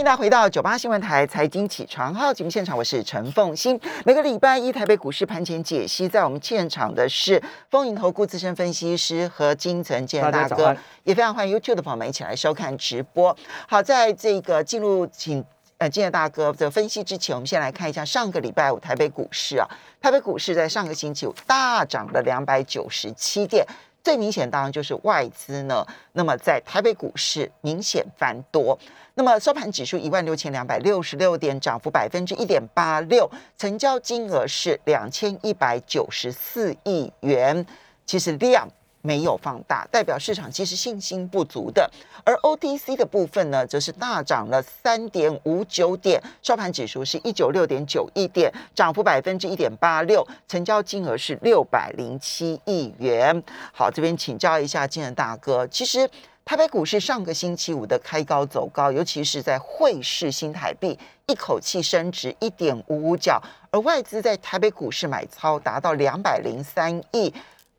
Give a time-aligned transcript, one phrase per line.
[0.00, 3.78] 迎大家回到九八新闻台财经起床号节目现场，我是陈凤欣。
[4.06, 10.74] 每个礼拜一台北股市盘前解析，在我们现场的是丰盈投顾资深分析师和金城建大哥，
[11.04, 13.36] 也非常欢迎 YouTube 的朋友们一起来收看直播。
[13.68, 15.44] 好，在这个进入请
[15.76, 19.68] 呃建大哥的分析之前，我们先来看一下上个礼拜五台北股市啊，
[20.00, 23.66] 台北股市在上个星期五大涨了两百九十七点。
[24.02, 28.78] 最明显当然就是外资呢，那么在台北股市明显翻多，
[29.14, 37.66] 那么收盘指数一万六千两百六十六点，涨幅百分之一点八六，成交金额是两千一百九十四亿元，
[38.06, 38.68] 其实量。
[39.02, 41.90] 没有放大，代表市场其实信心不足的。
[42.22, 53.42] 而 OTC 的部分呢，则是大涨了三点五九点，收盘指数是一九六点九一点，涨幅百分之一点八六，成交金额是六百零七亿元。
[53.72, 56.06] 好，这边请教一下建大哥，其实
[56.44, 63.40] 台北股市上个星期五的开高走高，尤其是在汇市新台币一口气升值一点五五角，
[63.70, 67.32] 而外资在台北股市买超达到两百零三亿。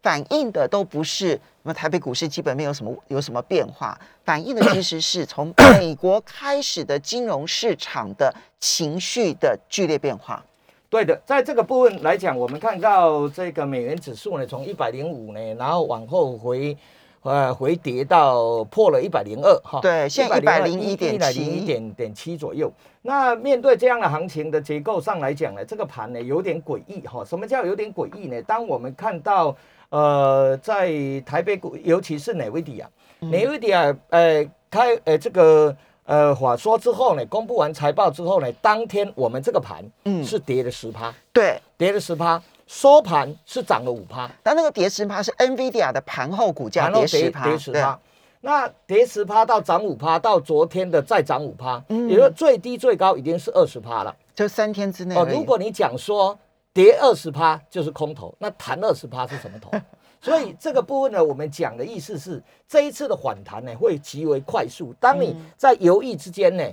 [0.03, 3.95] 反映的都不是什么台北股市基本面有什么有什么变化，
[4.25, 10.43] 反映的其实是从 美国开始的金融市场的情绪的剧烈变化。
[10.89, 16.75] 对的，在这个部分来讲，我们看到这个美元指数呢，从一百零五呢，然后往后回
[17.21, 22.71] 呃回跌到破了一百零二哈，对，现在一百零一点七，零一点点七左右。
[23.01, 27.23] 那面对这样的行情的结构上来讲呢，这个盘呢有点诡异哈。
[27.25, 28.41] 什么叫有点诡异呢？
[28.43, 29.55] 当我们看到。
[29.91, 30.89] 呃，在
[31.25, 47.99] 台北股，尤其是哪维迪亚，哪维迪亚，呃，开，呃，这个，呃，话说之后呢，公布完财报之后呢，当天我们这个盘，嗯，是跌了十趴，对，跌了十趴，收盘是涨了五趴，但那个跌十趴是 NVIDIA 的盘后股价跌十趴，跌十趴，
[48.39, 55.15] 那跌十趴到涨五趴，到昨天的再涨五趴，嗯，也就是最低最高已经是二十趴了，就三天之内。
[55.15, 56.37] 哦，如果你讲说。
[56.73, 59.69] 跌二十趴就是空头，那弹二十趴是什么头？
[60.21, 64.95] 所以这个部分呢，我们讲的意思是，这一次的反弹呢会极为快速。
[64.97, 66.63] 当你在犹豫之间呢，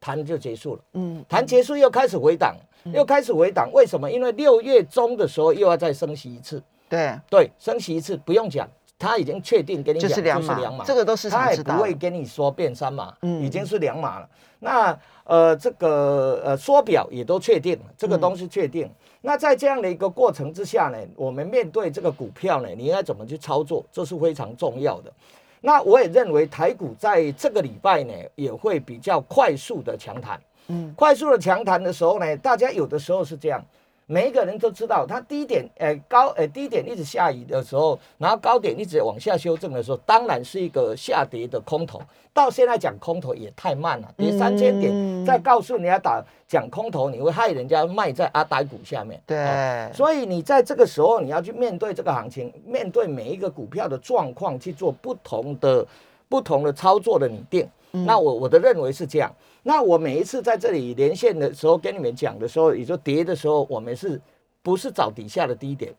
[0.00, 0.80] 弹就结束了。
[0.94, 2.56] 嗯，谈结束又开始回档，
[2.92, 3.70] 又开始回档。
[3.72, 4.10] 为什么？
[4.10, 6.62] 因为六月中的时候又要再升息一次。
[6.88, 8.68] 对对，升息一次不用讲，
[8.98, 14.28] 他已经确定给你讲就是两码，这个都是他也不会跟你说变三码，嗯，已经是两码了。
[14.60, 18.88] 那呃，这个呃缩表也都确定了，这个东西确定。
[19.20, 23.84] 那在这样的一个过程之下呢，我们面对这个股票呢，你应该怎么去操作？
[23.90, 25.12] 这是非常重要的。
[25.60, 30.40] 那我也认为台股在这个礼拜呢，也会比较快速的强弹。
[30.68, 33.64] 嗯，快速的强弹的时候呢，大家有的时候是这样。
[34.08, 42.00] 每一个人都知道，它低点，呃，高，呃，低点一直下移的时候，然后高点一直往下修正的时候，当然是一个下跌的空头。
[42.32, 49.20] 到现在讲空头也太慢了，跌三千点，再告诉人家打讲空头，你会害人家卖在阿呆股下面。
[49.26, 55.84] 对、哦，所以你在这个时候，你要去面对这个行情，面对每一个股票的状况去做不同的、
[56.28, 57.68] 不同的操作的拟定。
[57.90, 59.34] 那我我的认为是这样。
[59.68, 64.20] 那我每一次在这里连线的时候，跟你们讲的时候，也就跌的时候，我们是
[64.62, 65.92] 不是找底下的低点，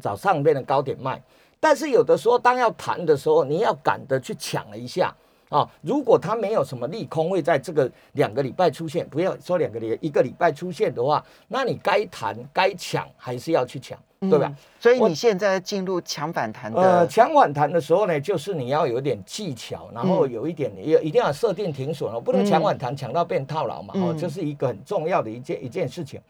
[0.00, 1.22] 找上边的高点卖？
[1.60, 5.14] 但是有的时候，当要谈的时候，你要赶着去抢了一下
[5.50, 5.70] 啊！
[5.82, 13.98] 如果它没有什么利空会在这个两个礼拜出现，不要说两个礼一个礼拜出现的话，那你该谈该抢还是要去抢。
[14.20, 14.52] 对吧？
[14.80, 26.20] 所以你现在进入抢反弹的，呃，抢反弹的时候呢，就是你要有点技巧，然后有一点，也一定要设定停损哦，不能抢反弹抢到变套牢嘛，哦，这是一个很重要的一件一件事情。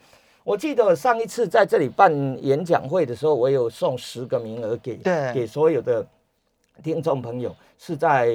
[0.44, 2.12] 我记得上一次在这里办
[2.44, 4.98] 演讲会的时候，我有送十个名额给
[5.32, 6.06] 给所有的
[6.82, 8.34] 听众朋友，是在。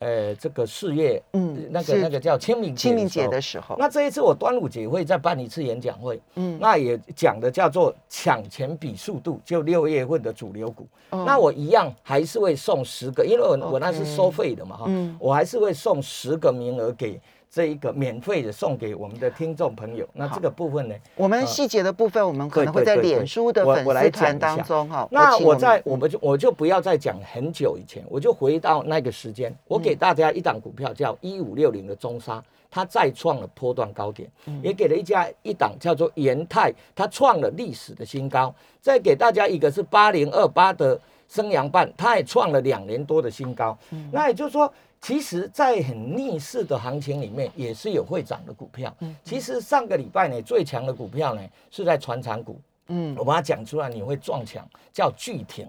[0.00, 17.20] 呃，这个四月，嗯，那个那个叫清明清明节的时候，那这一次我端午节会再办一次演讲会，嗯，那也讲的叫做抢钱比速度，就六月份的主流股，哦、那我一样还是会送十个，因为我我那是收费的嘛，哈，嗯，我还是会送十个名额给。
[17.52, 20.94] 这一个免费的送给我们的听众朋友，那这个部分呢？
[21.16, 25.08] 我们细节的部分，我们可能会在脸书的粉丝团当中哈。
[25.10, 34.30] 那我在我们就我就不要再讲很久以前，我就回到那个时间，我给大家一档股票叫一五六零的中沙，它再创了波段高点，
[34.62, 38.54] 也给了一家一档叫做元泰，它创了历史的新高。
[38.80, 40.96] 再给大家一个是八零二八的
[41.28, 43.76] 升阳半，它也创了两年多的新高。
[44.12, 44.72] 那也就是说。
[45.00, 48.94] 其实，在很逆势的行情里面，也是有会涨的股票。
[49.00, 52.60] 嗯其实上个礼拜呢，最强的股票呢是在船产股。
[52.88, 55.66] 嗯，我把它讲出来，你会撞墙，叫巨挺，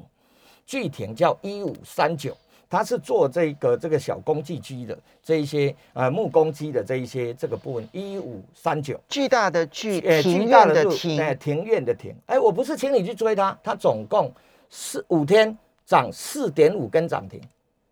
[0.66, 2.36] 巨挺叫一五三九，
[2.70, 14.30] 它是做这个这个小公寄机的这一些呃木工机的这一些这个部分，一五三九，巨大的巨，呃，庭院的庭，哎，庭院的庭，哎，我不是请你去追它，它总共
[14.70, 15.56] 四五天
[15.86, 17.40] 涨四点五根涨停，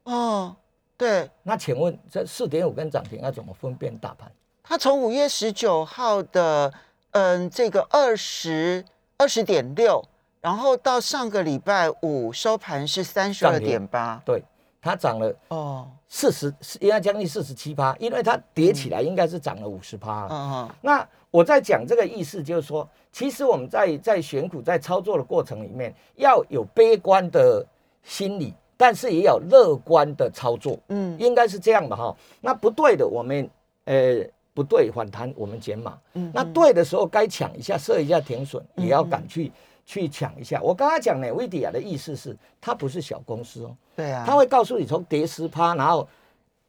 [0.06, 0.56] 哦，
[1.00, 4.30] 对，那请问这四点五跟涨停要怎么分辨大盘？
[4.62, 6.72] 它从五月十九号的
[7.12, 8.84] 嗯这个二十
[9.18, 10.04] 二十点六，
[10.42, 14.44] 然后到上个礼拜五收盘是三十二点八，对。
[14.82, 20.26] 它涨了哦，四十应该将近四十七趴，因为它叠起来应该是涨了五十趴。
[20.32, 20.70] 嗯嗯。
[20.82, 27.66] 那我在讲这个意思，就是说，其实我们在在选股在操作的过程里面，要有悲观的
[28.04, 30.80] 心理，但是也有乐观的操作。
[30.88, 32.16] 嗯，应该是这样的哈。
[32.40, 33.50] 那不对的，我们
[33.84, 34.24] 呃
[34.54, 36.00] 不对反弹，我们减码。
[36.14, 36.32] 嗯。
[36.34, 39.52] 那对的时候该抢一下，设一下停损，也要敢去。
[39.92, 46.08] 去抢一下，我刚才讲呢，NVIDIA 的意思是，它不是小公司哦，对啊，他会告诉你从跌十趴，然后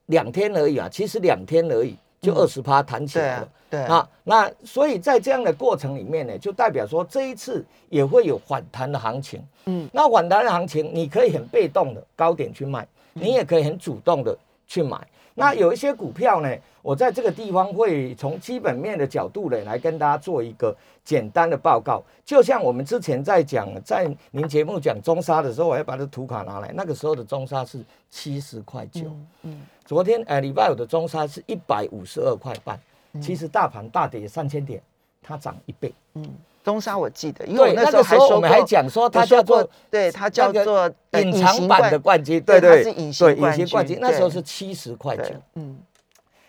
[0.07, 14.37] 两天而已啊，其实两天而已就二十趴弹起来了，嗯、对啊，对啊，那所以在这样的过程里面呢，就代表说这一次也会有反弹的行情，嗯，那反弹的行情你可以很被动的高点去卖，你也可以很主动的
[14.67, 15.01] 去买。
[15.35, 22.03] 那有一些股票呢，我在这个地方会从基本面的角度呢来跟大家做一个简单的报告。
[22.27, 26.71] 就像我们之前在讲，在您节目讲中沙的时候，我要把这图卡拿来。
[26.75, 29.03] 那个时候的中沙是七十块九，
[29.43, 32.79] 嗯，昨天呃礼拜五的中沙是一百五十二块半。
[33.21, 34.81] 其实大盘大跌三千点，
[35.21, 36.25] 它涨一倍，嗯。
[36.63, 43.35] 中沙我记得，因为那时候我们还讲说它叫做，对，它叫做隐藏版的冠军，对对，是隐形
[43.69, 43.99] 冠军。
[44.01, 45.77] 那时候是七十块钱，嗯。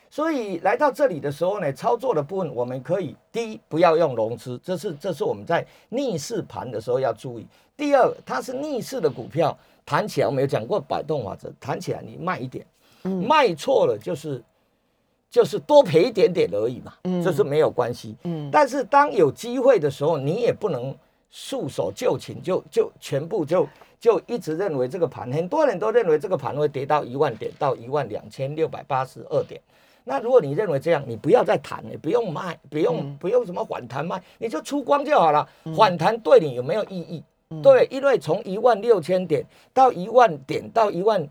[0.08, 7.48] 所以来到这里的时候呢，操作的部分我们可以第一不要用融资，这是这是我们在逆势盘的时候要注意。
[7.76, 12.64] 第二，它是逆势的股票，弹起来我们有讲过摆动法则，弹起来你慢一点，
[13.04, 14.44] 卖错了就是。
[15.32, 20.94] 就是多赔一点点而已嘛，嗯，这是没有关系，嗯，但是当有机会的时候，你也不能
[21.30, 23.66] 束手就擒，就就全部就
[23.98, 29.62] 就一直认为这个盘，很多人都认为这个盘会跌到一万点到一万两千六百八十二点。
[30.04, 35.48] 那如果你认为这样，你不要再谈了，不用卖，不用、嗯、不用什么反弹卖，你就出光就好了。
[35.64, 37.24] 嗯、反弹对你有没有意义？
[37.52, 41.26] 嗯、对，因为从一万六千点到一万点到一万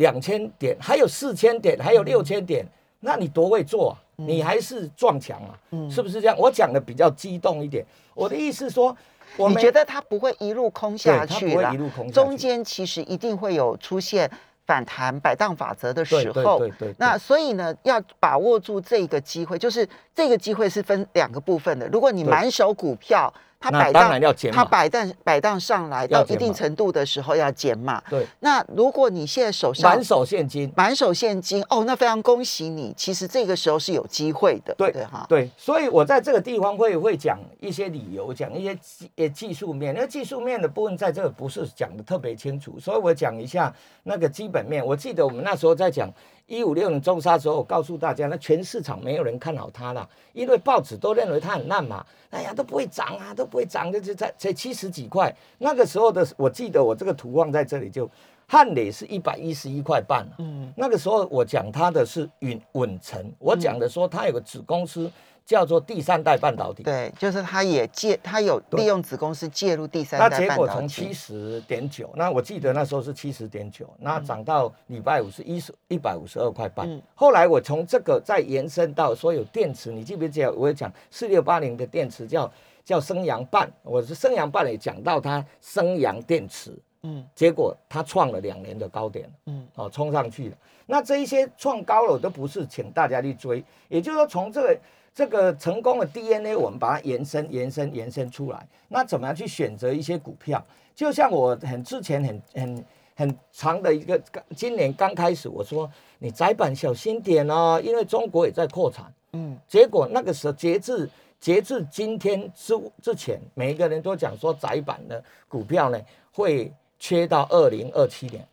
[0.00, 2.64] 两千点，还有四千点，还有六千点。
[2.64, 3.96] 嗯那你多会做啊？
[4.16, 5.56] 你还是撞墙啊？
[5.70, 6.36] 嗯，是不是这样？
[6.38, 7.82] 我讲的比较激动一点。
[8.12, 8.94] 我的意思是说，
[9.38, 11.48] 我你觉得它不会一路空下去？
[11.48, 12.10] 它不会一路空下去。
[12.10, 14.30] 中间其实一定会有出现
[14.66, 16.58] 反弹摆荡法则的时候。
[16.58, 16.94] 对对对，对。
[16.98, 21.88] 那所以呢，要把握住这个机会，就是这个机会是分两个部分的。
[21.88, 23.32] 如果你满手股票。
[23.60, 24.10] 它摆荡，
[24.50, 28.02] 它摆荡摆荡上来到一定程度的时候要减码。
[28.08, 32.94] 对，那如果你现在手上满手现金，满手现金哦，那非常恭喜你。
[32.96, 34.74] 其实这个时候是有机会的。
[34.78, 35.50] 对对哈，对。
[35.58, 39.94] 所以我在这个地方会会讲一些理由，讲一些技呃技术面。
[39.94, 43.70] 那技术面的部分在这不是讲的特别清楚，所以我讲一下
[44.04, 44.84] 那个基本面。
[44.84, 46.10] 我记得我们那时候在讲。
[46.50, 55.32] 一五六年中砂的时候，我告诉大家，那全市场没有人看好它了，因为报纸都认为它很烂嘛，哎呀都不会涨啊，都不会涨，就就在才七十几块。
[55.58, 58.12] 那个时候的，我记得我这个图放在这里就，就
[58.48, 65.08] 汉磊是一百一十一块半，嗯，那个时候我讲它的是稳稳成，我讲的说它有个子公司。
[65.50, 70.46] 叫做第三代半导体，对，就是它也介，它有利用子公司介入第三代半导体。
[70.46, 76.88] 那结果从七十点九，那我记得那时候是七十点九，那涨到礼拜五是一十一百五十二块半。
[76.88, 82.48] 嗯、后来我从这个再延伸到所有电池，你记不记得我有讲四六八零的电池叫
[82.84, 86.72] 叫升阳半，我是升阳半也讲到它升阳电池，
[87.02, 90.56] 嗯，结果它创了两年的高点，嗯，哦，冲上去了。
[90.86, 94.78] 那这一些创高了，我都不是请大家去追，也就是说从这个。
[95.14, 98.66] 这个成功的 DNA，我们把它延伸、延伸、延伸出来。
[98.88, 100.64] 那怎么样去选择一些股票？
[100.94, 102.84] 就像我很之前很很
[103.16, 104.20] 很长的一个，
[104.56, 109.12] 今年刚开始我说你窄板小心点哦，因为中国也在扩产。
[109.32, 116.00] 嗯，结果那个时候截至截至今天之之前，每一个人都讲说窄板的股票呢
[116.32, 118.46] 会缺到二零二七年，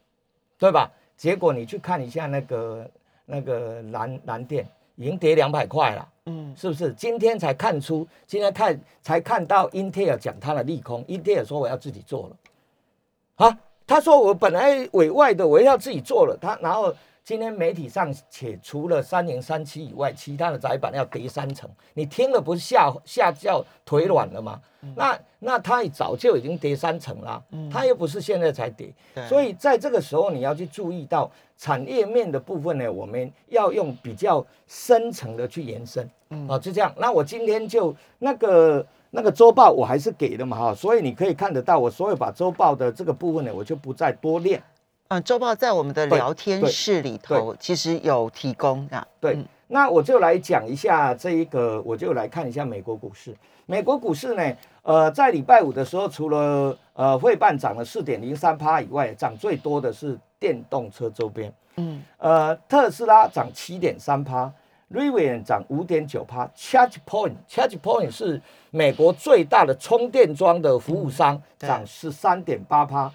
[0.58, 0.92] 对吧？
[1.16, 2.92] 结果你去看一下那个
[3.26, 4.68] 那个蓝蓝电。
[4.98, 6.92] 已经跌两百块了，嗯，是不是？
[6.94, 16.94] 今天才看出，今天看才看到英特尔讲它的利空，英特尔说我要自己做了，啊，他说我本来委外的我要自己做了，他然后
[17.28, 24.62] 今天媒体上且除了三零三七以外，其他的窄板要跌三成，你听了不是吓吓叫腿软了吗？
[24.82, 28.94] 嗯、那那它早就已经跌三成了，嗯、它又不是现在才跌，
[29.28, 36.94] 所以在这个时候你要去注意到产业面的部分呢，我们要用比较深层的去延伸，嗯，哦，就这样。
[36.96, 44.64] 那我今天就那个那个周报我还是给的嘛哈，所以你可以看得到，我所有把周报的这个部分呢，我就不再多练。
[45.10, 49.08] 嗯，周报在我们的聊天室里头其实有提供的。
[49.22, 53.34] 对，嗯、那我就来讲一下这一个，我就来看一下美国股市。
[53.66, 61.54] 美国股市呢，呃，在礼拜五的时候，除了呃费半涨了四点零三趴以外，涨最多的是电动车周边。
[61.78, 64.52] 嗯，呃，特斯拉涨七点三趴
[64.92, 73.10] ，Rivian 涨五点九趴，ChargePoint，ChargePoint 是美国最大的充电桩的服务商，涨十三点八趴，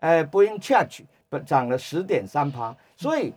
[0.00, 1.02] 呃，Bring Charge。
[1.40, 3.32] 涨了十点三趴，所以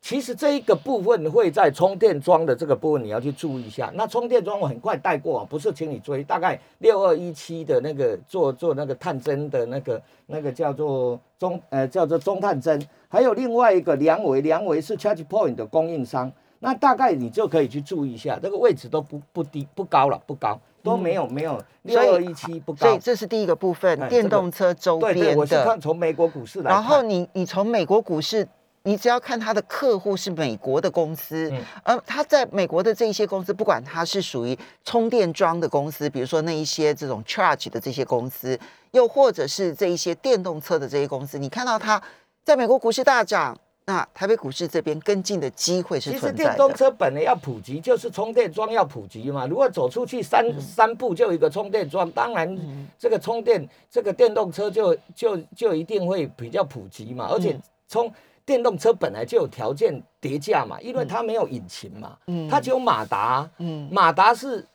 [0.00, 3.90] 其实这一个部分会在充电桩的这个部分你要去注意一下。
[3.94, 16.30] 那充电桩我很快带过啊，不是请你追，大概六二一七的那个做做那个探针的那个那个叫做中呃叫做中探针，还有另外一个梁维，梁维是 Charge Point 的供应商，
[16.66, 20.60] 那大概你就可以去注意一下，这个位置都不不低不高了，不高。
[20.82, 25.20] 都没有没有六二一七不高，所以这是第一个部分，电动车周边的。
[25.20, 26.70] 对对，我是看从美国股市来。
[26.70, 28.46] 然后你你从美国股市，
[28.84, 38.58] 你只要看它的客户是美国的公司，嗯，而它在美国的这些公司，不管它是属于充电桩的公司，比如说那一些这种 charge 的这些公司，
[38.92, 42.00] 又或者是这一些电动车的这些公司，你看到它
[42.44, 43.56] 在美国股市大涨。
[43.86, 46.32] 那台北股市这边跟进的机会是存在的。
[46.32, 49.46] 其实电动车本来要普及，就是充电桩要普及嘛。
[49.46, 52.58] 如果走出去三、嗯、三步就有一个充电桩，当然
[52.98, 57.28] 这个充电这个电动车就就就一定会比较普及嘛。
[57.30, 57.56] 而且
[57.88, 58.12] 充
[58.44, 64.66] 电动车本来就有条件叠价嘛，因为它没有引擎嘛，嗯、它只有马达，嗯、马达是。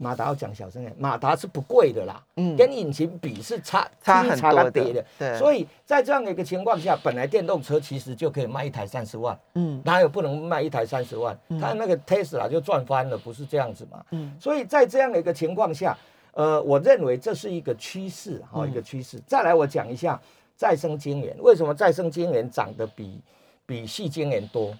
[0.00, 5.36] 马达要讲小声点，马达是不贵的啦，嗯，跟引擎比是差差很多的，的对。
[5.36, 11.36] 所以在这样的一个情况下，本来电动车其实就可以卖一台三十万，嗯，哪有不能卖一台三十万？
[11.48, 14.32] 嗯、他那个 Tesla 就赚翻了，不是这样子嘛，嗯。
[14.40, 15.98] 所以在这样的一个情况下，
[16.30, 19.16] 呃，我认为这是一个趋势，哈，一个趋势。
[19.16, 20.20] 嗯、再来，我讲一下
[20.54, 23.20] 再生晶圆，为什么再生晶圆涨得比
[23.66, 24.72] 比细晶圆多？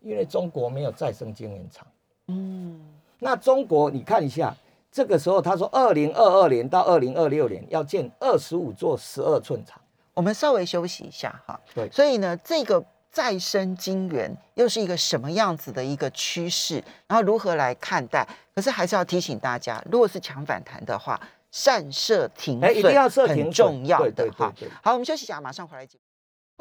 [0.00, 1.86] 因为中国没有再生晶圆厂，
[2.28, 2.80] 嗯。
[3.22, 4.52] 那中国，你看一下，
[4.90, 9.80] 这个时候他说，二零二二年到二零二六年要建二十五座十二寸厂。
[10.12, 11.58] 我们稍微休息一下哈。
[11.72, 11.88] 对。
[11.90, 16.82] 所以呢，这个再生晶圆又是一个什么样子的一个趋势？
[17.06, 18.26] 然后如何来看待？
[18.56, 21.20] 可是还是要提醒大家，如果是强反弹的话，
[21.52, 24.52] 善设停损，一定要设停损，很重要的哈。
[24.82, 25.86] 好，我们休息一下，马上回来。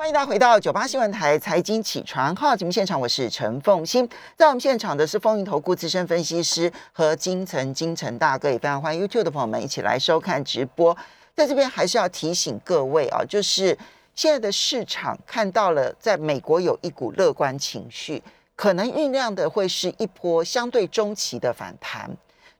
[0.01, 4.09] 欢迎大家回到九八新闻台财经起床号节目现场，我是陈凤欣。
[4.35, 10.97] 在我们现场的是风云投顾资深分析师和金城金城大哥，也非常欢迎 YouTube 的朋友们一起来收看直播。
[11.35, 13.77] 在这边还是要提醒各位啊，就是
[14.15, 18.23] 现在的市场看到了，在美国有一股乐观情绪，
[18.55, 22.09] 可能酝酿的会是一波相对中期的反弹。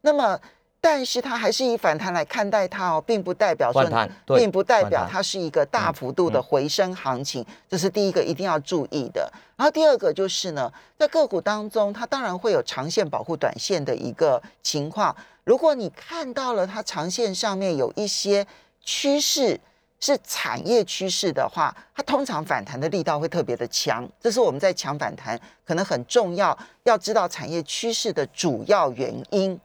[0.01, 0.39] 那么。
[0.83, 3.88] 但是它还是以反弹来看待它哦，并不代表说，
[4.35, 9.31] 并不代表它是一个大幅度的回升行情，这是第一个一定要注意的。
[9.55, 15.15] 然后第二个就是呢，在个股当中，它当然会有长线保护短线的一个情况。
[15.43, 18.45] 如果你看到了它长线上面有一些
[18.83, 19.59] 趋势
[20.00, 24.07] 是产业趋势的话，它通常反弹的力道会特别的强。
[24.19, 29.59] 这是我们在抢反弹可能很重要，要知道产业趋势的主要原因。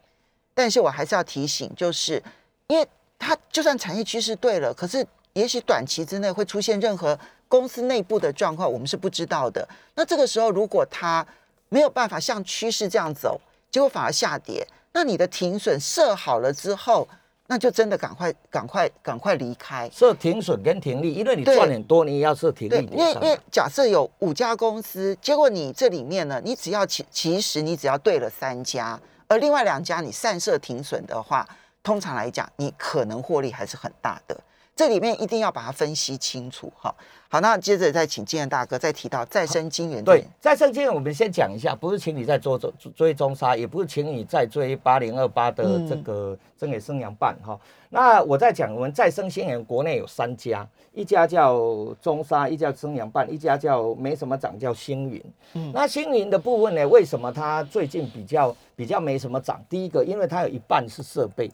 [0.56, 2.20] 但是我还是要提醒，就是
[2.66, 9.68] 因为它就算产业趋势对了，可是也许短期之内会出现任何公司内部的状况，我们是不知道的。
[9.96, 11.24] 那这个时候，如果它
[11.68, 13.38] 没有办法像趋势这样走，
[13.70, 17.06] 结果反而下跌，那你的停损设好了之后，
[17.48, 19.90] 那就真的赶快、赶快、赶快离开。
[19.92, 22.88] 设停损跟停利，因为你赚很多，你也要设停利。
[22.90, 28.98] 因为因为假设有五家公司，结果你这里面呢，你只要其其实你只要对了三家。
[29.28, 31.48] 而另外两家你散射停损的话，
[31.82, 34.38] 通常来讲，你可能获利还是很大的。
[34.76, 36.94] 这里面一定要把它分析清楚哈。
[37.30, 40.04] 好，那接着再请金城大哥再提到再生晶圆。
[40.04, 42.58] 对，再生晶圆我们先讲一下，不是请你再追
[42.94, 47.58] 追中杀，也不是请你再追八零二八的这个真野生阳半哈。
[47.88, 51.58] 那我在讲，我们再生晶圆国内有三家，一家叫
[52.02, 55.24] 中沙，一家生阳半，一家叫没什么涨叫星云。
[55.54, 59.58] 嗯，那星云的部分呢，为什么它最近比较比较没什么涨？
[59.70, 61.50] 第一个，因为它有一半是设备。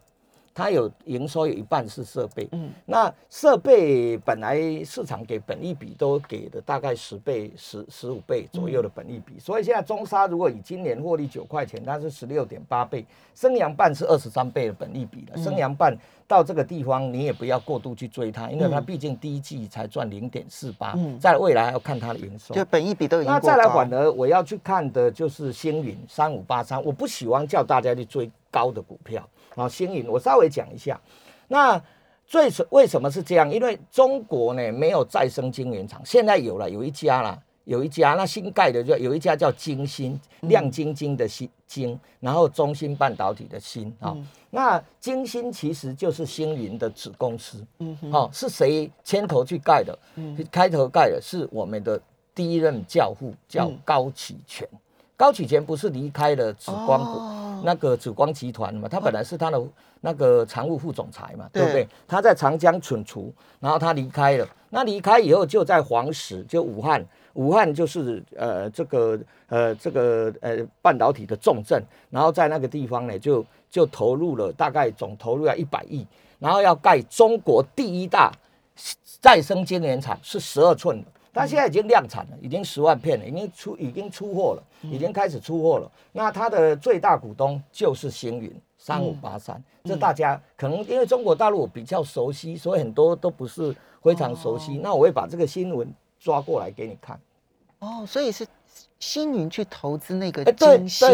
[0.55, 13.05] 它有营收有一半是设备，嗯，那设备本来市场给本益比都给的大概十倍、十十五倍左右的本益比，所以现在中沙如果以今年获利九块钱，它是十六点八倍，
[13.35, 15.43] 升阳半是二十三倍的本益比了。
[15.43, 15.97] 升阳半
[16.33, 22.55] 到这个地方你也不要过度去追它，因为它毕竟第一季才赚零点四八，在未来还要看它的营收。
[22.55, 23.31] 就本一比都已经。
[23.31, 29.23] 那再来反而我要去看的就是星云三五八三，我不喜欢叫大家去追高的股票。
[29.55, 30.99] 啊，星云，我稍微讲一下。
[31.49, 31.79] 那
[32.27, 33.53] 最为什么是这样？
[33.53, 38.15] 因为中国呢没有再生晶圆厂，现在有了，有一家了，有一家。
[38.15, 44.13] 那新盖的就有一家叫晶芯，亮晶晶的晶晶，然后中芯半导体的芯啊。
[44.17, 47.65] 嗯、那晶芯其实就是星云的子公司。
[47.79, 49.99] 嗯哼，哦，是谁牵头去盖的？
[50.17, 52.01] 嗯，开头盖的是我们的
[52.35, 54.67] 第一任教父，叫高启全。
[54.73, 54.79] 嗯、
[55.17, 57.19] 高启全不是离开了紫光谷？
[57.19, 59.63] 哦那个紫光集团嘛，他本来是他的
[60.01, 61.87] 那个常务副总裁嘛，对不对？
[62.07, 64.49] 他在长江存储，然后他离开了。
[64.71, 67.05] 那离开以后就在黄石，就武汉，
[67.35, 71.83] 武汉就是呃这个呃这个呃半导体的重镇。
[72.11, 76.07] 然后在那个地方呢，就就投入了大概总投入要一百亿，
[76.39, 78.33] 然后要盖中国第一大
[79.21, 81.07] 再生晶圆厂，是十二寸的。
[81.35, 85.91] 他现在已经量产了，已经十万片了，已经出已经出货了，已经开始出货了。
[86.13, 94.77] 那他的最大股东就是星云三五八三，这大家可能因为中国大陆比较熟悉，所以很多都不是非常熟悉。
[94.77, 97.19] 那我会把这个新闻抓过来给你看。
[97.79, 98.47] 哦，所以是
[99.01, 100.45] 星云去投资那个？
[100.45, 100.53] 对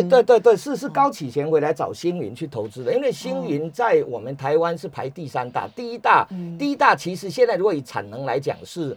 [0.03, 6.27] 对对对，是是高启贤回来找星云去投资的，因为星云在我们台湾是排第三大，第一大
[6.59, 8.97] 第一大其实现在如果以产能来讲是。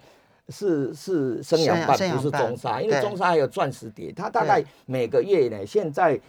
[0.50, 6.20] 是是生阳半，不是中沙，因为中沙还有钻石碟，它大概每个月呢，现在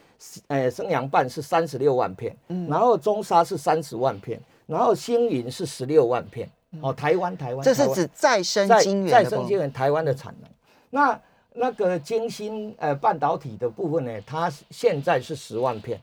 [0.49, 2.37] 呃生阳半是三十六万片，
[2.69, 6.49] 然后中沙是三十万片，然后星云是十六万片。
[6.81, 10.51] 哦，台湾台湾，这是指再生晶圆，再生晶圆台湾的产能。
[10.91, 11.21] 那
[11.55, 16.01] 那个晶芯呃半导体的部分呢，它现在是十万片，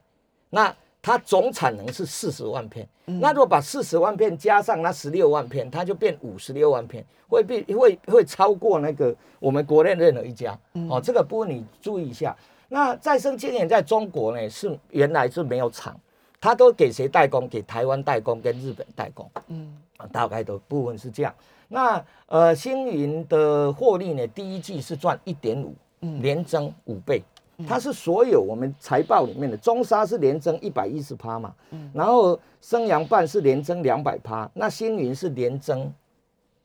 [0.49, 0.75] 那。
[1.09, 10.55] 它总产能是四十万片，嗯、那如果把四十万片加上那十六万片，它就变五十六万片，会变会会超过那个我们国内任何一家。
[10.75, 12.37] 嗯、哦，这个部分你注意一下。
[12.67, 15.99] 那再生晶圆在中国呢是原来是没有厂，
[16.39, 17.49] 它都给谁代工？
[17.49, 19.27] 给台湾代工跟日本代工。
[19.47, 19.75] 嗯，
[20.11, 21.33] 大概的部分是这样。
[21.67, 27.23] 那呃，星云的获利呢，第一季是赚一点五，年增五倍。
[27.67, 35.91] 它是所有我们财报里面的中沙是连增一百一十趴嘛，嗯、然后升阳半是连增两百趴，那星云是连增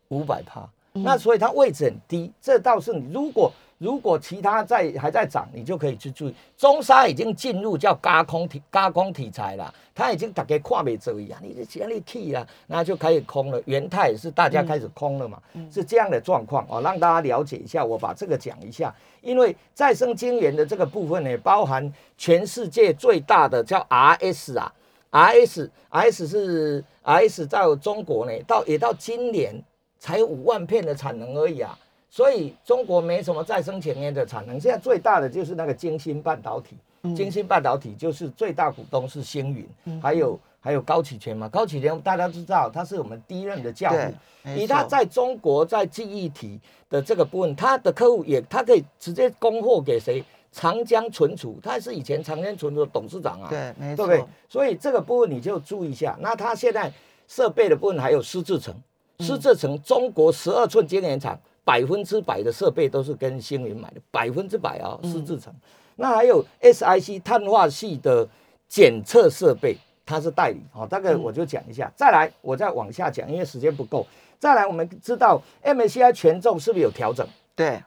[0.08, 3.52] 五百趴，嗯、那所以它位置很低，这倒是你如果。
[3.78, 6.34] 如果其他在还在涨，你就可以去注意。
[6.56, 13.60] 中沙已经进入叫轧空题轧空题材了，它已经大概跨没这一样，你全力 key 了，那就开始空了。
[13.66, 17.84] 元泰也是大家开始空了嘛，嗯、是这样的状况哦，让大家了解一下。
[17.84, 24.72] 我把这个讲一下，因为再生晶圆的这个部分呢，包含全世界最大的叫 RS 啊
[25.10, 29.54] ，RS RS 是 RS 在中国呢，到也到今年
[29.98, 31.78] 才五万片的产能而已啊。
[32.14, 36.76] 所以中国没什么再生前沿的产能，现在最大的就是那个晶芯半导体。
[37.16, 41.48] 晶芯、嗯、半导体就是最大股东是星云，嗯、还有还有高启全嘛。
[41.48, 44.14] 高启全大家知道他是我们第一任的教父，
[44.56, 50.22] 以他在中国在记忆体的这个部分，他的客户也他可以直接供货给谁？
[50.52, 54.06] 长江存储，他是以前长江存储的董事长啊，对，没错。
[54.06, 54.28] 对不对？
[54.48, 56.16] 所以这个部分你就注意一下。
[56.20, 56.92] 那他现在
[57.26, 58.72] 设备的部分还有施智成，
[59.18, 61.36] 施智成中国十二寸晶圆厂。
[61.64, 65.52] 百分之百的设备都是跟星云买的，百分之百啊，施智成。
[65.52, 65.60] 嗯、
[65.96, 68.28] 那还有 SiC 碳化系的
[68.68, 70.86] 检测设备，它是代理哦。
[70.86, 71.86] 大概我就讲一下。
[71.86, 74.06] 嗯、再来，我再往下讲，因为时间不够。
[74.38, 77.26] 再来，我们知道 MSCI 权重是不是有调整？
[77.56, 77.82] 对，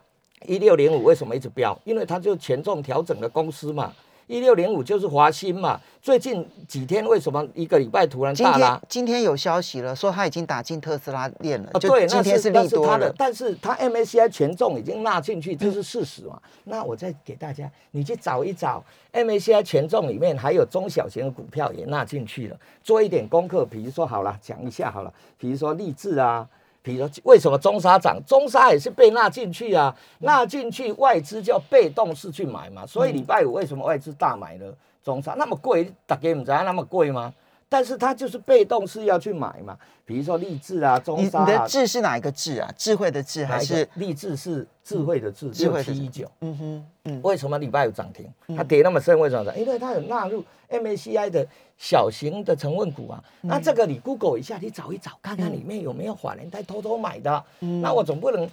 [0.46, 1.78] 一六零五为什么一直飙？
[1.84, 3.92] 因为它就权重调整的公司嘛。
[4.28, 8.80] 一六零五就是华新嘛，最近几天为什么一个礼拜突然大拉？
[8.86, 11.70] 今天有消息了，说他已经打进特斯拉链了。
[11.72, 12.98] 哦，对，今天是利多了。
[12.98, 16.38] 那是他的，但是他 M A C I 权重已经纳进去，这是事实嘛？
[16.44, 23.64] 嗯、那我再给大家，你去找一找 M A C I 权重里面还有中小型的股票也纳进去了，做一点功课。
[23.64, 26.46] 比如说好了，讲一下好了，比如说励志啊。
[26.82, 28.18] 比如说，为什么中沙涨？
[28.26, 32.86] 中沙也是被纳进去啊，纳进去外资叫被动式去买嘛。
[32.86, 35.34] 所以礼拜五为什么外资大买呢中沙？
[35.34, 37.32] 那么贵，大家不知道那么贵吗？
[37.68, 41.44] 但是它就是被动是要去买嘛，比如说励志啊、中沙啊。
[41.44, 42.72] 你的智是哪一个智啊？
[42.76, 45.50] 智慧的智还是励志是智慧的智？
[45.50, 46.30] 六七一九。
[46.40, 47.20] 嗯哼，嗯。
[47.22, 48.26] 为什么礼拜有涨停？
[48.56, 49.54] 它跌那么深，为什么？
[49.56, 53.22] 因为它有纳入 MACI 的小型的成分股啊。
[53.42, 57.44] 那这个你 Google 一下，你找一找，看看里面有没有法人在偷偷买的。
[57.60, 58.48] 那我总不能。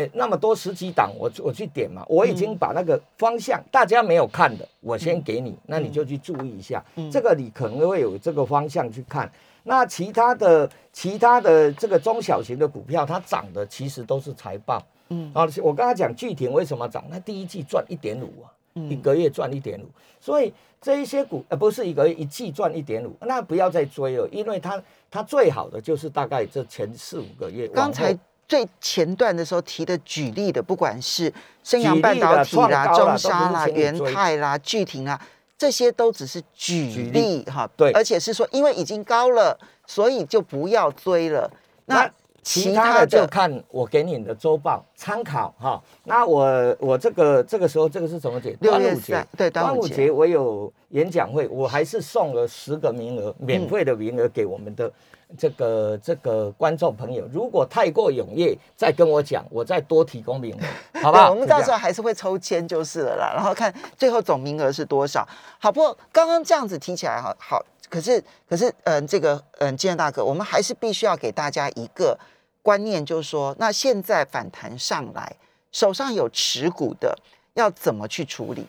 [0.00, 9.30] 诶，那么多十几档，我我去点嘛，我已经把那个方向大家没有看的，我先给你，那你就去注意一下，这个你可能会有这个方向去看。
[9.62, 14.82] 那其他的其他的这个中小型的股票，它涨的其实都是财报。
[15.08, 17.04] 嗯，啊，我刚才讲巨霆为什么涨？
[17.10, 18.48] 那第一季赚一点五啊，
[18.88, 19.84] 一个月赚一点五，
[20.18, 27.68] 所以这一些股呃不是一个月一季赚一点五，那不要再追了，因为它它最好的就是大概这前四五个月。
[27.68, 28.16] 刚才。
[28.50, 31.32] 最前段的时候提的举例的，不管是
[31.62, 35.20] 升阳半导体啦、中沙啦、元泰啦、巨霆啦，
[35.56, 37.70] 这些都只是举例哈。
[37.76, 41.48] 对，而且是说，因为已经高了，所以就不要追了。
[41.86, 42.10] 那
[42.42, 45.80] 其他的就看我给你的周报参考哈。
[46.02, 48.50] 那我我这个这个时候这个是怎么节？
[48.60, 49.24] 端午节。
[49.36, 54.92] 对，端午节我有演讲会，我还是送了十个名额，免费的名额给我们的。
[55.38, 61.30] 这个这个观众朋友，如果太过踊跃，再跟我讲，我再多提供名额，好不好？
[61.30, 65.26] 我们到时候还是会抽签就是了啦，然后看最后总名额是多少。
[65.58, 72.18] 好，不过刚刚这样子提起来，好好，可是可是，嗯，这个嗯，金城大哥，我们还是必须要给大家一个
[72.62, 75.36] 观念，就是说，那现在反弹上来，
[75.72, 77.16] 手上有持股的，
[77.54, 78.66] 要怎么去处理？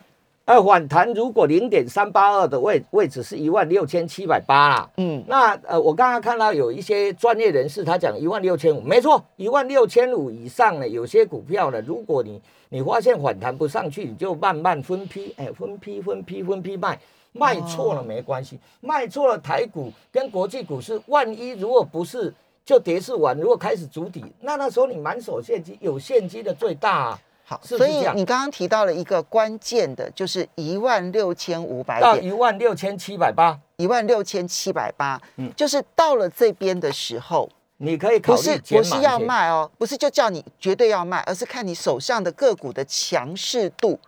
[0.52, 12.38] 呃，反弹如果零点三八二的位位置是一万六千七百八啦，嗯，那呃，我刚刚看到有一些专业人士他讲一万六千五，没错，一万六千五以上呢，有些股票呢，如果你
[12.68, 17.00] 你发现反弹不上去，你就慢慢分批，哎，分批分批分批卖，
[17.32, 22.30] 卖错了没关系，卖错了台股跟国际股市，万一如果不是
[22.62, 27.18] 就跌势完，如果开始筑底，那那时候你满手现金，有现金的最大啊。
[27.52, 32.02] 好，所以你刚刚提到了一个关键的，就是一万六千五百点。
[32.02, 44.00] 到一万六千七百八，一万六千七百八，嗯，就是到了这边的时候，你可以考虑不是不是要卖哦，不是就叫你绝对要卖，而是看你手上的个股的强势度。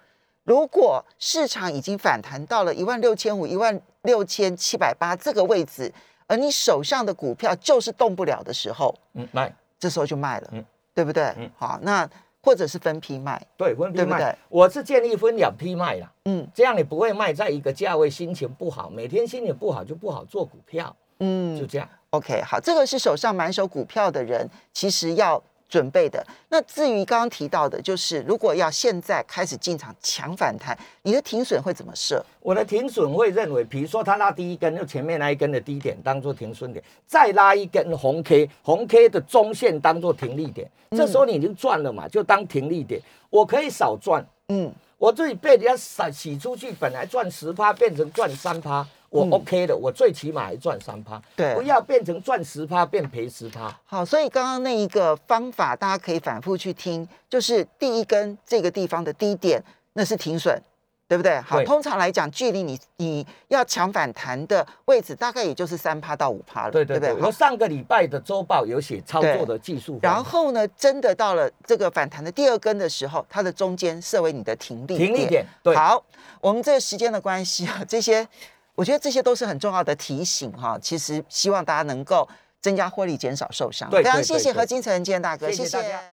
[0.44, 5.92] 如果市场已经反弹到了一万六千五、一万六千七百八这个位置，
[6.26, 11.24] 而你手上的股票就是动不了的时候，嗯，卖，这时候就卖了，嗯，对不对？
[11.36, 12.08] 嗯，好，那。
[12.44, 21.88] 或者是分批卖，对，分批卖，对对，我是建议分两批卖啦，嗯，这样你不会卖在一个价位，心情不好，每天心情不好就不好做股票，嗯，就这样。
[22.10, 25.42] OK，好，这个是手上满手股票的人，其实要。
[25.68, 26.24] 准备的。
[26.48, 32.24] 那至于刚刚提到的，就是如果要现在开始进场抢反弹，你的停损会怎么设？
[32.40, 43.00] 我的停损会认为，比如说他拉第一根，就前面那一根的低点当做停损点，再拉一根红 K，红 K 的中线当做停利点，这时候你已经赚了嘛，就当停利点。
[43.30, 48.86] 我可以少赚，嗯，我自己被人家洗洗出去，本来赚十趴，变成赚三趴。
[49.14, 53.72] 我 OK 的，嗯、我最起码还赚三趴，对，不要变成赚十趴变赔十趴。
[53.84, 60.60] 好，所以刚刚那一个方法，大家可以反复去听，就是第一根这个地方的低点，那是停损，
[61.06, 61.40] 对不对？
[61.42, 67.12] 好，通常来讲，距离你你要抢反弹的位置，大概也就是三趴到五趴了，对对对。
[67.14, 74.96] 我上个礼拜的周报有写操作的技术，然后呢，真的到了这个反弹的第二根的时候，它的中间设为你的停利。
[74.96, 75.46] 停利点。
[75.62, 75.76] 对。
[75.76, 76.02] 好，
[76.40, 78.26] 我们这个时间的关系啊，这些。
[78.74, 82.28] 我觉得这些都是很重要的提醒哈，其实希望大家能够
[82.60, 83.90] 增加获利，减少受伤。
[83.90, 85.68] 非常谢谢何金城建大哥，谢谢。
[85.68, 86.00] 谢谢。